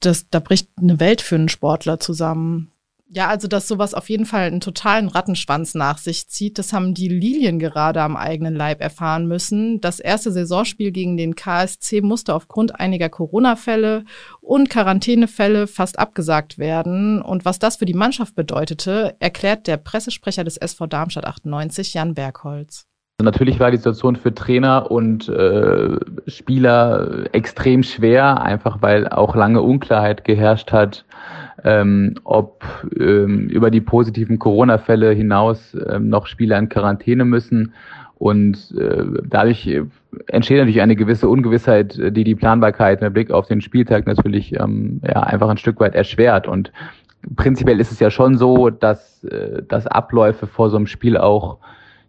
das, 0.00 0.28
da 0.28 0.40
bricht 0.40 0.68
eine 0.76 1.00
Welt 1.00 1.22
für 1.22 1.36
einen 1.36 1.48
Sportler 1.48 1.98
zusammen. 1.98 2.70
Ja, 3.08 3.28
also 3.28 3.46
dass 3.46 3.68
sowas 3.68 3.94
auf 3.94 4.10
jeden 4.10 4.26
Fall 4.26 4.42
einen 4.42 4.60
totalen 4.60 5.08
Rattenschwanz 5.08 5.74
nach 5.74 5.98
sich 5.98 6.28
zieht, 6.28 6.58
das 6.58 6.72
haben 6.72 6.92
die 6.92 7.06
Lilien 7.08 7.60
gerade 7.60 8.02
am 8.02 8.16
eigenen 8.16 8.56
Leib 8.56 8.80
erfahren 8.80 9.26
müssen. 9.28 9.80
Das 9.80 10.00
erste 10.00 10.32
Saisonspiel 10.32 10.90
gegen 10.90 11.16
den 11.16 11.36
KSC 11.36 12.00
musste 12.00 12.34
aufgrund 12.34 12.80
einiger 12.80 13.08
Corona-Fälle 13.08 14.04
und 14.40 14.70
Quarantänefälle 14.70 15.68
fast 15.68 16.00
abgesagt 16.00 16.58
werden. 16.58 17.22
Und 17.22 17.44
was 17.44 17.60
das 17.60 17.76
für 17.76 17.86
die 17.86 17.94
Mannschaft 17.94 18.34
bedeutete, 18.34 19.14
erklärt 19.20 19.68
der 19.68 19.76
Pressesprecher 19.76 20.42
des 20.42 20.56
SV 20.56 20.88
Darmstadt 20.88 21.26
98, 21.26 21.94
Jan 21.94 22.14
Bergholz. 22.14 22.86
Natürlich 23.22 23.60
war 23.60 23.70
die 23.70 23.78
Situation 23.78 24.16
für 24.16 24.34
Trainer 24.34 24.90
und 24.90 25.28
äh, 25.28 25.96
Spieler 26.26 27.24
extrem 27.32 27.82
schwer, 27.82 28.42
einfach 28.42 28.82
weil 28.82 29.08
auch 29.08 29.34
lange 29.34 29.62
Unklarheit 29.62 30.24
geherrscht 30.24 30.70
hat, 30.70 31.06
ähm, 31.64 32.14
ob 32.24 32.64
ähm, 32.98 33.48
über 33.48 33.70
die 33.70 33.80
positiven 33.80 34.38
Corona-Fälle 34.38 35.12
hinaus 35.12 35.76
ähm, 35.88 36.08
noch 36.08 36.26
Spieler 36.26 36.58
in 36.58 36.68
Quarantäne 36.68 37.24
müssen. 37.24 37.72
Und 38.18 38.74
äh, 38.78 39.04
dadurch 39.24 39.66
entsteht 40.28 40.58
natürlich 40.58 40.80
eine 40.80 40.96
gewisse 40.96 41.28
Ungewissheit, 41.28 41.98
die 42.16 42.24
die 42.24 42.34
Planbarkeit 42.34 43.02
mit 43.02 43.12
Blick 43.12 43.30
auf 43.30 43.46
den 43.46 43.60
Spieltag 43.60 44.06
natürlich 44.06 44.58
ähm, 44.58 45.00
ja, 45.06 45.22
einfach 45.22 45.48
ein 45.48 45.58
Stück 45.58 45.80
weit 45.80 45.94
erschwert. 45.94 46.48
Und 46.48 46.72
prinzipiell 47.36 47.80
ist 47.80 47.92
es 47.92 48.00
ja 48.00 48.10
schon 48.10 48.38
so, 48.38 48.70
dass, 48.70 49.24
äh, 49.24 49.62
dass 49.68 49.86
Abläufe 49.86 50.46
vor 50.46 50.70
so 50.70 50.76
einem 50.76 50.86
Spiel 50.86 51.16
auch 51.16 51.58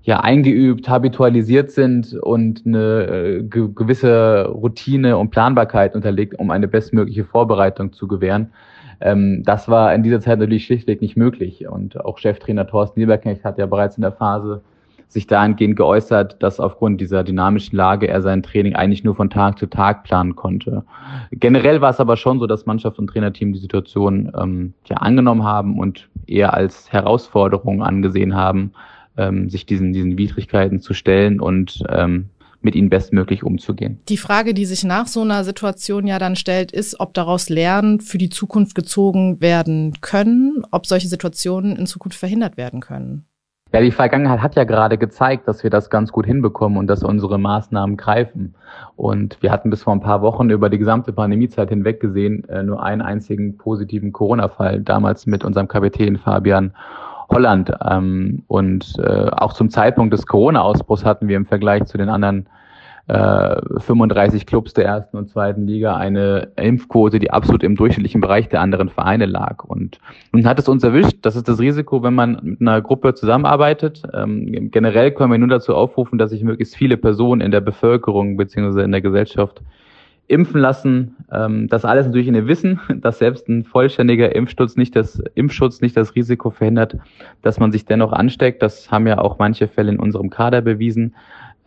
ja 0.04 0.22
eingeübt, 0.22 0.88
habitualisiert 0.88 1.72
sind 1.72 2.13
und 2.13 2.66
eine 2.66 3.04
äh, 3.08 3.44
gewisse 3.44 4.46
Routine 4.48 5.18
und 5.18 5.32
Planbarkeit 5.32 5.96
unterlegt, 5.96 6.39
um 6.39 6.50
eine 6.50 6.70
bestmögliche 6.70 7.25
Vorbereitung 7.25 7.92
zu 7.92 8.08
gewähren. 8.08 8.54
Ähm, 9.00 9.44
das 9.44 9.68
war 9.68 9.94
in 9.94 10.04
dieser 10.04 10.22
Zeit 10.22 10.39
natürlich 10.39 10.66
schlichtweg 10.66 11.01
nicht 11.01 11.18
möglich. 11.18 11.68
Und 11.68 12.04
auch 12.04 12.18
Cheftrainer 12.18 12.68
Thorsten 12.68 13.00
Lieberknecht 13.00 13.44
hat 13.44 13.58
ja 13.58 13.66
bereits 13.66 13.98
in 13.98 14.01
der 14.01 14.12
Phase 14.12 14.62
sich 15.10 15.25
dahingehend 15.25 15.77
geäußert, 15.77 16.42
dass 16.44 16.60
aufgrund 16.60 17.00
dieser 17.00 17.24
dynamischen 17.24 17.77
Lage 17.77 18.08
er 18.08 18.22
sein 18.22 18.44
Training 18.44 18.75
eigentlich 18.75 19.06
nur 19.06 19.16
von 19.16 19.30
Tag 19.30 19.58
zu 19.58 19.68
Tag 19.68 20.04
planen 20.04 20.36
konnte. 20.36 20.84
Generell 21.32 21.80
war 21.80 21.92
es 21.92 22.00
aber 22.00 22.18
schon 22.18 22.39
so, 22.39 22.48
dass 22.48 22.66
Mannschaft 22.66 23.00
und 23.00 23.08
Trainerteam 23.08 23.54
die 23.54 23.60
Situation 23.60 24.32
ähm, 24.38 24.74
ja 24.88 24.98
angenommen 24.98 25.44
haben 25.44 25.80
und 25.80 26.10
eher 26.27 26.54
als 26.54 26.92
Herausforderung 26.92 27.84
angesehen 27.84 28.36
haben, 28.36 28.74
ähm, 29.16 29.50
sich 29.50 29.66
diesen, 29.66 29.94
diesen 29.94 30.18
Widrigkeiten 30.18 30.82
zu 30.82 30.94
stellen 30.94 31.39
und 31.39 31.84
ähm, 31.89 32.30
mit 32.68 32.76
ihnen 32.76 32.90
bestmöglich 32.90 33.44
umzugehen. 33.44 34.02
Die 34.10 34.18
Frage, 34.18 34.54
die 34.54 34.66
sich 34.66 34.84
nach 34.84 35.08
so 35.08 35.22
einer 35.22 35.46
Situation 35.46 36.06
ja 36.06 36.20
dann 36.20 36.36
stellt, 36.36 36.74
ist, 36.74 37.00
ob 37.00 37.14
daraus 37.14 37.48
Lernen 37.48 38.02
für 38.02 38.18
die 38.18 38.28
Zukunft 38.28 38.76
gezogen 38.76 39.40
werden 39.40 39.94
können, 40.02 40.64
ob 40.72 40.86
solche 40.86 41.08
Situationen 41.08 41.78
in 41.78 41.88
Zukunft 41.88 42.20
verhindert 42.20 42.58
werden 42.58 42.82
können. 42.82 43.26
Ja, 43.72 43.80
die 43.80 43.92
Vergangenheit 43.92 44.42
hat 44.42 44.56
ja 44.56 44.66
gerade 44.66 44.98
gezeigt, 44.98 45.48
dass 45.48 45.64
wir 45.64 45.70
das 45.70 45.90
ganz 45.90 46.12
gut 46.12 46.26
hinbekommen 46.26 46.78
und 46.78 46.88
dass 46.88 47.04
unsere 47.04 47.38
Maßnahmen 47.38 47.96
greifen. 47.96 48.56
Und 48.98 49.42
wir 49.42 49.52
hatten 49.52 49.70
bis 49.70 49.84
vor 49.84 49.94
ein 49.94 50.02
paar 50.02 50.22
Wochen 50.22 50.50
über 50.50 50.70
die 50.70 50.78
gesamte 50.78 51.14
Pandemiezeit 51.14 51.70
hinweg 51.70 52.02
gesehen 52.02 52.44
äh, 52.50 52.64
nur 52.64 52.84
einen 52.84 53.02
einzigen 53.02 53.58
positiven 53.58 54.12
Corona-Fall, 54.12 54.82
damals 54.82 55.26
mit 55.26 55.46
unserem 55.46 55.70
Kapitän 55.70 56.18
Fabian 56.18 56.74
Holland. 57.30 57.72
Ähm, 57.90 58.44
und 58.48 58.96
äh, 59.00 59.30
auch 59.32 59.54
zum 59.54 59.70
Zeitpunkt 59.70 60.14
des 60.14 60.26
Corona-Ausbruchs 60.26 61.06
hatten 61.06 61.28
wir 61.28 61.38
im 61.38 61.46
Vergleich 61.46 61.86
zu 61.86 61.98
den 61.98 62.10
anderen 62.10 62.48
äh, 63.08 63.62
35 63.80 64.46
Clubs 64.46 64.74
der 64.74 64.86
ersten 64.86 65.18
und 65.18 65.30
zweiten 65.30 65.66
Liga 65.66 65.96
eine 65.96 66.50
Impfquote, 66.58 67.20
die 67.20 67.32
absolut 67.32 67.64
im 67.64 67.76
durchschnittlichen 67.76 68.22
Bereich 68.22 68.50
der 68.50 68.62
anderen 68.62 68.90
Vereine 68.90 69.26
lag. 69.26 69.64
Und 69.64 70.00
nun 70.34 70.46
hat 70.46 70.60
es 70.60 70.68
uns 70.68 70.84
erwischt. 70.84 71.20
Das 71.22 71.36
ist 71.36 71.48
das 71.48 71.60
Risiko, 71.60 72.04
wenn 72.04 72.16
man 72.16 72.40
mit 72.42 72.62
einer 72.62 72.82
Gruppe 72.82 73.14
zusammenarbeitet. 73.14 74.04
Ähm, 74.14 74.72
generell 74.72 75.12
können 75.12 75.32
wir 75.32 75.38
nur 75.38 75.48
dazu 75.48 75.74
aufrufen, 75.74 76.18
dass 76.18 76.32
sich 76.32 76.44
möglichst 76.44 76.76
viele 76.76 76.98
Personen 76.98 77.42
in 77.42 77.52
der 77.52 77.62
Bevölkerung 77.62 78.36
beziehungsweise 78.36 78.82
in 78.82 78.92
der 78.92 79.02
Gesellschaft 79.02 79.62
impfen 80.28 80.60
lassen. 80.60 81.16
Ähm, 81.32 81.68
das 81.68 81.86
alles 81.86 82.06
natürlich 82.06 82.28
in 82.28 82.34
dem 82.34 82.48
Wissen, 82.48 82.80
dass 83.02 83.20
selbst 83.20 83.48
ein 83.48 83.64
vollständiger 83.64 84.36
Impfschutz 84.36 84.76
nicht 84.76 84.96
das 84.96 85.22
Impfschutz 85.36 85.82
nicht 85.82 85.96
das 85.96 86.16
Risiko 86.16 86.50
verhindert, 86.50 86.98
dass 87.42 87.60
man 87.60 87.72
sich 87.72 87.86
dennoch 87.86 88.12
ansteckt. 88.12 88.62
Das 88.62 88.92
haben 88.92 89.08
ja 89.08 89.20
auch 89.20 89.40
manche 89.40 89.68
Fälle 89.68 89.92
in 89.92 90.00
unserem 90.00 90.30
Kader 90.30 90.62
bewiesen. 90.62 91.16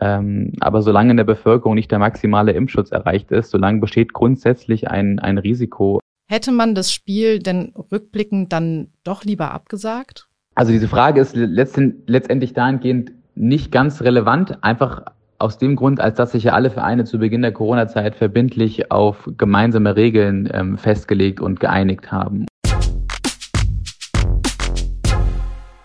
Ähm, 0.00 0.52
aber 0.61 0.81
solange 0.81 1.11
in 1.11 1.17
der 1.19 1.25
Bevölkerung 1.25 1.75
nicht 1.75 1.90
der 1.90 1.99
maximale 1.99 2.52
Impfschutz 2.52 2.90
erreicht 2.90 3.31
ist, 3.33 3.50
solange 3.50 3.81
besteht 3.81 4.12
grundsätzlich 4.12 4.88
ein, 4.88 5.19
ein 5.19 5.37
Risiko. 5.37 6.00
Hätte 6.26 6.52
man 6.52 6.75
das 6.75 6.93
Spiel 6.93 7.38
denn 7.40 7.75
rückblickend 7.93 8.52
dann 8.52 8.88
doch 9.05 9.25
lieber 9.25 9.50
abgesagt? 9.50 10.29
Also 10.55 10.73
diese 10.73 10.88
Frage 10.88 11.21
ist 11.21 11.37
letztendlich 11.37 12.52
dahingehend 12.52 13.12
nicht 13.35 13.73
ganz 13.73 14.02
relevant, 14.02 14.62
einfach 14.62 15.02
aus 15.40 15.56
dem 15.56 15.75
Grund, 15.75 16.00
als 16.00 16.16
dass 16.16 16.32
sich 16.32 16.44
ja 16.44 16.52
alle 16.52 16.70
Vereine 16.70 17.04
zu 17.04 17.18
Beginn 17.18 17.42
der 17.42 17.52
Corona-Zeit 17.52 18.14
verbindlich 18.14 18.90
auf 18.90 19.28
gemeinsame 19.38 19.97
Regeln 19.97 20.49
ähm, 20.52 20.76
festgelegt 20.76 21.40
und 21.40 21.61
geeinigt 21.61 22.12
haben. 22.12 22.47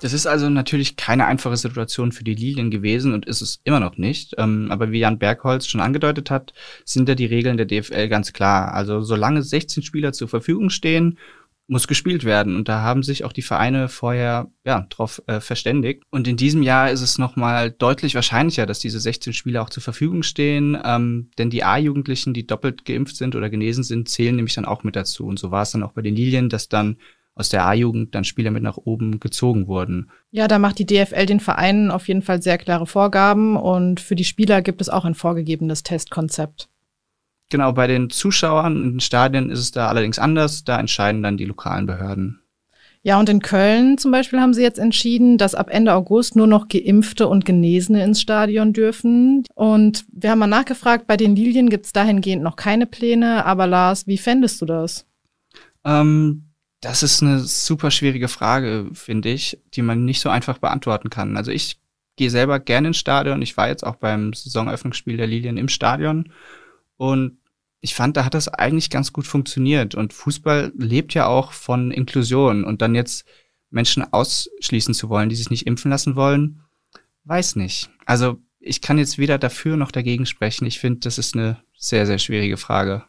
Das 0.01 0.13
ist 0.13 0.27
also 0.27 0.49
natürlich 0.49 0.97
keine 0.97 1.25
einfache 1.25 1.57
Situation 1.57 2.11
für 2.11 2.23
die 2.23 2.35
Lilien 2.35 2.69
gewesen 2.69 3.13
und 3.13 3.25
ist 3.25 3.41
es 3.41 3.61
immer 3.63 3.79
noch 3.79 3.97
nicht. 3.97 4.35
Ähm, 4.37 4.67
aber 4.69 4.91
wie 4.91 4.99
Jan 4.99 5.17
Bergholz 5.17 5.65
schon 5.67 5.81
angedeutet 5.81 6.29
hat, 6.29 6.53
sind 6.83 7.09
ja 7.09 7.15
die 7.15 7.25
Regeln 7.25 7.57
der 7.57 7.65
DFL 7.65 8.09
ganz 8.09 8.33
klar. 8.33 8.73
Also 8.73 9.01
solange 9.01 9.41
16 9.41 9.81
Spieler 9.81 10.11
zur 10.13 10.27
Verfügung 10.27 10.69
stehen 10.69 11.17
muss 11.67 11.87
gespielt 11.87 12.23
werden. 12.23 12.55
Und 12.55 12.69
da 12.69 12.81
haben 12.81 13.03
sich 13.03 13.23
auch 13.23 13.33
die 13.33 13.41
Vereine 13.41 13.89
vorher 13.89 14.51
ja 14.65 14.85
drauf 14.89 15.21
äh, 15.27 15.39
verständigt. 15.39 16.03
Und 16.11 16.27
in 16.27 16.37
diesem 16.37 16.61
Jahr 16.61 16.91
ist 16.91 17.01
es 17.01 17.17
nochmal 17.17 17.71
deutlich 17.71 18.15
wahrscheinlicher, 18.15 18.65
dass 18.65 18.79
diese 18.79 18.99
16 18.99 19.33
Spieler 19.33 19.63
auch 19.63 19.69
zur 19.69 19.83
Verfügung 19.83 20.23
stehen. 20.23 20.77
Ähm, 20.83 21.31
denn 21.37 21.49
die 21.49 21.63
A-Jugendlichen, 21.63 22.33
die 22.33 22.45
doppelt 22.45 22.85
geimpft 22.85 23.15
sind 23.15 23.35
oder 23.35 23.49
genesen 23.49 23.83
sind, 23.83 24.09
zählen 24.09 24.35
nämlich 24.35 24.55
dann 24.55 24.65
auch 24.65 24.83
mit 24.83 24.95
dazu. 24.95 25.25
Und 25.25 25.39
so 25.39 25.51
war 25.51 25.63
es 25.63 25.71
dann 25.71 25.83
auch 25.83 25.93
bei 25.93 26.01
den 26.01 26.15
Lilien, 26.15 26.49
dass 26.49 26.69
dann 26.69 26.97
aus 27.35 27.49
der 27.49 27.65
A-Jugend 27.65 28.15
dann 28.15 28.23
Spieler 28.23 28.51
mit 28.51 28.63
nach 28.63 28.77
oben 28.77 29.19
gezogen 29.19 29.67
wurden. 29.67 30.09
Ja, 30.31 30.47
da 30.47 30.57
macht 30.57 30.79
die 30.79 30.85
DFL 30.85 31.25
den 31.25 31.41
Vereinen 31.41 31.91
auf 31.91 32.07
jeden 32.07 32.21
Fall 32.21 32.41
sehr 32.41 32.57
klare 32.57 32.87
Vorgaben 32.87 33.57
und 33.57 33.99
für 33.99 34.15
die 34.15 34.23
Spieler 34.23 34.61
gibt 34.61 34.81
es 34.81 34.87
auch 34.87 35.03
ein 35.03 35.15
vorgegebenes 35.15 35.83
Testkonzept. 35.83 36.69
Genau, 37.49 37.73
bei 37.73 37.87
den 37.87 38.09
Zuschauern 38.09 38.75
in 38.75 38.91
den 38.93 38.99
Stadien 38.99 39.49
ist 39.49 39.59
es 39.59 39.71
da 39.71 39.87
allerdings 39.87 40.19
anders. 40.19 40.63
Da 40.63 40.79
entscheiden 40.79 41.21
dann 41.21 41.37
die 41.37 41.45
lokalen 41.45 41.85
Behörden. 41.85 42.41
Ja, 43.03 43.19
und 43.19 43.29
in 43.29 43.39
Köln 43.39 43.99
zum 43.99 44.09
Beispiel 44.09 44.39
haben 44.39 44.55
sie 44.55 44.63
jetzt 44.63 44.79
entschieden, 44.79 45.37
dass 45.37 45.53
ab 45.53 45.67
Ende 45.69 45.93
August 45.93 46.35
nur 46.35 46.47
noch 46.47 46.67
Geimpfte 46.69 47.27
und 47.27 47.45
Genesene 47.45 48.03
ins 48.03 48.19
Stadion 48.19 48.73
dürfen. 48.73 49.43
Und 49.53 50.05
wir 50.11 50.31
haben 50.31 50.39
mal 50.39 50.47
nachgefragt, 50.47 51.05
bei 51.05 51.15
den 51.15 51.35
Lilien 51.35 51.69
gibt 51.69 51.85
es 51.85 51.93
dahingehend 51.93 52.41
noch 52.41 52.55
keine 52.55 52.87
Pläne. 52.87 53.45
Aber 53.45 53.67
Lars, 53.67 54.07
wie 54.07 54.17
fändest 54.17 54.59
du 54.59 54.65
das? 54.65 55.05
Ähm, 55.83 56.45
das 56.81 57.03
ist 57.03 57.21
eine 57.21 57.41
super 57.41 57.91
schwierige 57.91 58.27
Frage, 58.27 58.89
finde 58.93 59.29
ich, 59.29 59.59
die 59.75 59.83
man 59.83 60.03
nicht 60.03 60.19
so 60.19 60.29
einfach 60.29 60.57
beantworten 60.57 61.11
kann. 61.11 61.37
Also 61.37 61.51
ich 61.51 61.79
gehe 62.15 62.31
selber 62.31 62.59
gerne 62.59 62.87
ins 62.87 62.97
Stadion. 62.97 63.39
Ich 63.43 63.55
war 63.55 63.67
jetzt 63.67 63.85
auch 63.85 63.97
beim 63.97 64.33
Saisonöffnungsspiel 64.33 65.17
der 65.17 65.27
Lilien 65.27 65.57
im 65.57 65.67
Stadion. 65.67 66.31
Und 66.97 67.39
ich 67.81 67.93
fand, 67.93 68.17
da 68.17 68.25
hat 68.25 68.33
das 68.33 68.47
eigentlich 68.47 68.89
ganz 68.89 69.13
gut 69.13 69.27
funktioniert. 69.27 69.95
Und 69.95 70.13
Fußball 70.13 70.71
lebt 70.75 71.13
ja 71.13 71.27
auch 71.27 71.51
von 71.51 71.91
Inklusion. 71.91 72.63
Und 72.63 72.81
dann 72.81 72.95
jetzt 72.95 73.25
Menschen 73.69 74.03
ausschließen 74.11 74.93
zu 74.93 75.09
wollen, 75.09 75.29
die 75.29 75.35
sich 75.35 75.49
nicht 75.49 75.67
impfen 75.67 75.91
lassen 75.91 76.15
wollen, 76.15 76.61
weiß 77.25 77.57
nicht. 77.57 77.89
Also 78.05 78.39
ich 78.59 78.81
kann 78.81 78.97
jetzt 78.97 79.17
weder 79.17 79.37
dafür 79.37 79.77
noch 79.77 79.91
dagegen 79.91 80.25
sprechen. 80.25 80.65
Ich 80.65 80.79
finde, 80.79 81.01
das 81.01 81.17
ist 81.17 81.35
eine 81.35 81.61
sehr, 81.77 82.05
sehr 82.05 82.17
schwierige 82.17 82.57
Frage. 82.57 83.03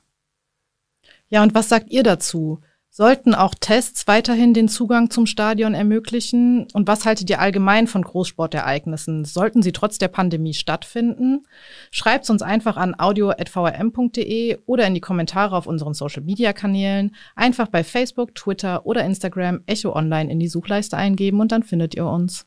Ja, 1.28 1.43
und 1.43 1.55
was 1.55 1.69
sagt 1.69 1.90
ihr 1.90 2.02
dazu? 2.02 2.61
Sollten 2.99 3.35
auch 3.35 3.55
Tests 3.55 4.07
weiterhin 4.07 4.55
den 4.55 4.69
Zugang 4.69 5.11
zum 5.11 5.26
Stadion 5.26 5.75
ermöglichen? 5.75 6.67
Und 6.73 6.88
was 6.88 7.05
haltet 7.05 7.29
ihr 7.29 7.41
allgemein 7.41 7.88
von 7.88 8.00
Großsportereignissen? 8.00 9.26
Sollten 9.26 9.62
sie 9.62 9.73
trotz 9.73 9.99
der 9.99 10.09
Pandemie 10.09 10.55
stattfinden? 10.55 11.47
Schreibt 11.91 12.31
uns 12.31 12.41
einfach 12.41 12.79
an 12.79 12.95
audio.vrm.de 12.99 14.61
oder 14.65 14.87
in 14.87 14.95
die 14.95 15.03
Kommentare 15.03 15.59
auf 15.59 15.67
unseren 15.67 15.93
Social-Media-Kanälen. 15.93 17.15
Einfach 17.35 17.69
bei 17.69 17.85
Facebook, 17.85 18.35
Twitter 18.35 18.87
oder 18.87 19.05
Instagram 19.05 19.61
Echo 19.67 19.95
Online 19.95 20.33
in 20.33 20.41
die 20.41 20.49
Suchleiste 20.49 20.97
eingeben 20.97 21.41
und 21.41 21.53
dann 21.53 21.65
findet 21.65 21.95
ihr 21.95 22.07
uns. 22.07 22.47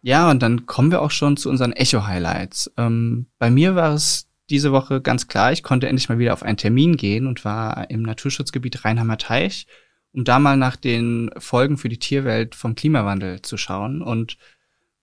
Ja, 0.00 0.30
und 0.30 0.42
dann 0.42 0.64
kommen 0.64 0.90
wir 0.90 1.02
auch 1.02 1.10
schon 1.10 1.36
zu 1.36 1.50
unseren 1.50 1.74
Echo-Highlights. 1.74 2.72
Ähm, 2.78 3.26
bei 3.38 3.50
mir 3.50 3.74
war 3.74 3.92
es 3.92 4.30
diese 4.50 4.72
Woche 4.72 5.00
ganz 5.00 5.26
klar, 5.26 5.52
ich 5.52 5.62
konnte 5.62 5.88
endlich 5.88 6.08
mal 6.08 6.18
wieder 6.18 6.32
auf 6.32 6.42
einen 6.42 6.56
Termin 6.56 6.96
gehen 6.96 7.26
und 7.26 7.44
war 7.44 7.90
im 7.90 8.02
Naturschutzgebiet 8.02 8.84
Rheinheimer 8.84 9.18
Teich, 9.18 9.66
um 10.12 10.24
da 10.24 10.38
mal 10.38 10.56
nach 10.56 10.76
den 10.76 11.30
Folgen 11.38 11.78
für 11.78 11.88
die 11.88 11.98
Tierwelt 11.98 12.54
vom 12.54 12.74
Klimawandel 12.74 13.42
zu 13.42 13.56
schauen. 13.56 14.02
Und 14.02 14.36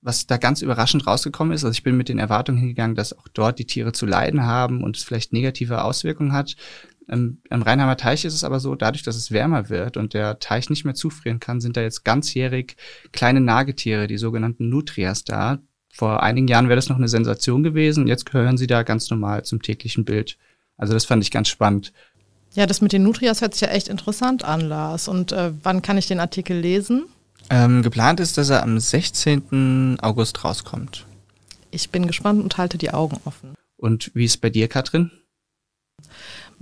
was 0.02 0.26
da 0.26 0.38
ganz 0.38 0.62
überraschend 0.62 1.06
rausgekommen 1.06 1.54
ist, 1.54 1.64
also 1.64 1.74
ich 1.74 1.84
bin 1.84 1.98
mit 1.98 2.10
den 2.10 2.20
Erwartungen 2.20 2.60
hingegangen, 2.60 2.96
dass 2.96 3.18
auch 3.18 3.28
dort 3.28 3.60
die 3.60 3.66
Tiere 3.66 3.92
zu 3.92 4.06
leiden 4.06 4.46
haben 4.46 4.84
und 4.84 4.98
es 4.98 5.04
vielleicht 5.04 5.34
negative 5.34 5.84
Auswirkungen 5.84 6.34
hat. 6.34 6.56
Ähm, 7.10 7.42
Am 7.50 7.62
Rheinheimer 7.62 7.98
Teich 7.98 8.26
ist 8.26 8.34
es 8.34 8.44
aber 8.44 8.60
so, 8.60 8.76
dadurch, 8.76 9.04
dass 9.04 9.16
es 9.16 9.32
wärmer 9.32 9.70
wird 9.70 9.98
und 9.98 10.14
der 10.14 10.40
Teich 10.40 10.70
nicht 10.70 10.86
mehr 10.86 10.96
zufrieren 10.96 11.40
kann, 11.40 11.62
sind 11.62 11.78
da 11.78 11.82
jetzt 11.82 12.04
ganzjährig 12.04 12.76
kleine 13.12 13.42
Nagetiere, 13.42 14.08
die 14.08 14.18
sogenannten 14.18 14.70
Nutrias 14.70 15.24
da, 15.24 15.60
vor 15.92 16.24
einigen 16.24 16.48
Jahren 16.48 16.68
wäre 16.68 16.78
das 16.78 16.90
noch 16.90 16.98
eine 16.98 17.08
Sensation 17.08 17.64
gewesen. 17.64 18.08
Jetzt 18.08 18.26
gehören 18.26 18.58
sie 18.58 18.68
da 18.68 18.84
ganz 18.84 19.10
normal 19.10 19.44
zum 19.44 19.62
täglichen 19.62 20.06
Bild. 20.06 20.38
Also 20.78 20.94
das 20.94 21.06
fand 21.06 21.24
ich 21.24 21.32
ganz 21.32 21.50
spannend. 21.50 21.92
Ja, 22.54 22.66
das 22.66 22.82
mit 22.82 22.92
den 22.92 23.04
Nutrias 23.04 23.42
hört 23.42 23.54
sich 23.54 23.62
ja 23.62 23.70
echt 23.70 23.88
interessant 23.88 24.44
an, 24.44 24.62
Lars. 24.62 25.08
Und 25.08 25.32
äh, 25.32 25.52
wann 25.64 25.82
kann 25.82 25.98
ich 25.98 26.08
den 26.08 26.20
Artikel 26.20 26.58
lesen? 26.58 27.06
Ähm, 27.50 27.82
geplant 27.82 28.20
ist, 28.20 28.38
dass 28.38 28.50
er 28.50 28.64
am 28.64 28.80
16. 28.80 30.00
August 30.02 30.44
rauskommt. 30.44 31.06
Ich 31.72 31.90
bin 31.90 32.08
gespannt 32.08 32.44
und 32.44 32.58
halte 32.58 32.78
die 32.78 32.92
Augen 32.92 33.18
offen. 33.26 33.56
Und 33.78 34.12
wie 34.14 34.26
ist 34.26 34.42
bei 34.42 34.50
dir, 34.50 34.68
Katrin? 34.68 35.12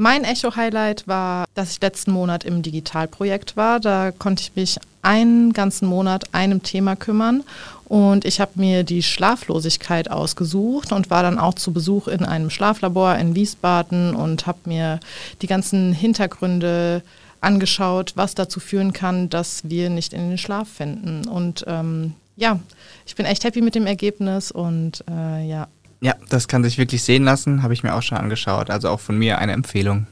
Mein 0.02 0.24
Echo-Highlight 0.24 1.10
war, 1.10 1.44
dass 1.56 1.72
ich 1.72 1.82
letzten 1.82 2.12
Monat 2.12 2.46
im 2.46 2.62
Digitalprojekt 2.62 3.58
war. 3.58 3.82
Da 3.82 4.12
konnte 4.12 4.44
ich 4.44 4.56
mich 4.56 4.80
einen 5.02 5.52
ganzen 5.52 5.90
Monat 5.90 6.34
einem 6.34 6.64
Thema 6.64 6.96
kümmern 6.96 7.44
und 7.84 8.24
ich 8.24 8.40
habe 8.40 8.52
mir 8.56 8.86
die 8.86 9.04
Schlaflosigkeit 9.04 10.10
ausgesucht 10.10 10.94
und 10.94 11.10
war 11.10 11.22
dann 11.22 11.38
auch 11.38 11.56
zu 11.56 11.74
Besuch 11.74 12.08
in 12.08 12.24
einem 12.24 12.50
Schlaflabor 12.50 13.16
in 13.16 13.36
Wiesbaden 13.36 14.16
und 14.16 14.48
habe 14.48 14.60
mir 14.64 15.02
die 15.42 15.48
ganzen 15.48 15.92
Hintergründe 15.92 17.04
angeschaut, 17.42 18.14
was 18.16 18.36
dazu 18.36 18.62
führen 18.62 18.94
kann, 18.94 19.30
dass 19.30 19.70
wir 19.70 19.90
nicht 19.90 20.14
in 20.14 20.30
den 20.30 20.38
Schlaf 20.38 20.70
finden. 20.70 21.28
Und 21.28 21.66
ähm, 21.68 22.14
ja, 22.38 22.58
ich 23.06 23.18
bin 23.18 23.26
echt 23.26 23.44
happy 23.44 23.60
mit 23.60 23.76
dem 23.76 23.86
Ergebnis 23.86 24.50
und 24.50 25.04
äh, 25.12 25.46
ja. 25.46 25.68
Ja, 26.02 26.16
das 26.30 26.48
kann 26.48 26.64
sich 26.64 26.78
wirklich 26.78 27.04
sehen 27.04 27.24
lassen, 27.24 27.62
habe 27.62 27.74
ich 27.74 27.84
mir 27.84 27.94
auch 27.94 28.02
schon 28.02 28.18
angeschaut. 28.18 28.70
Also 28.70 28.90
auch 28.90 29.00
von 29.00 29.18
mir 29.18 29.38
eine 29.38 29.52
Empfehlung. 29.52 30.08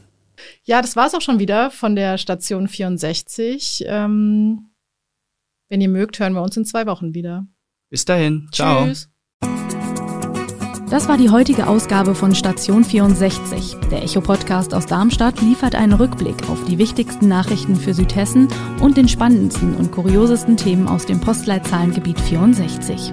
Ja, 0.64 0.82
das 0.82 0.96
war 0.96 1.06
es 1.06 1.14
auch 1.14 1.20
schon 1.20 1.38
wieder 1.38 1.70
von 1.70 1.96
der 1.96 2.18
Station 2.18 2.68
64. 2.68 3.84
Ähm, 3.86 4.70
wenn 5.68 5.80
ihr 5.80 5.88
mögt, 5.88 6.18
hören 6.20 6.34
wir 6.34 6.42
uns 6.42 6.56
in 6.56 6.64
zwei 6.64 6.86
Wochen 6.86 7.14
wieder. 7.14 7.46
Bis 7.90 8.04
dahin. 8.04 8.48
Ciao. 8.52 8.86
Tschüss. 8.86 9.10
Das 10.90 11.06
war 11.06 11.18
die 11.18 11.28
heutige 11.28 11.66
Ausgabe 11.66 12.14
von 12.14 12.34
Station 12.34 12.82
64. 12.82 13.76
Der 13.90 14.02
Echo-Podcast 14.02 14.72
aus 14.72 14.86
Darmstadt 14.86 15.38
liefert 15.42 15.74
einen 15.74 15.92
Rückblick 15.92 16.48
auf 16.48 16.64
die 16.64 16.78
wichtigsten 16.78 17.28
Nachrichten 17.28 17.76
für 17.76 17.92
Südhessen 17.92 18.48
und 18.80 18.96
den 18.96 19.06
spannendsten 19.06 19.76
und 19.76 19.92
kuriosesten 19.92 20.56
Themen 20.56 20.88
aus 20.88 21.04
dem 21.04 21.20
Postleitzahlengebiet 21.20 22.18
64. 22.18 23.12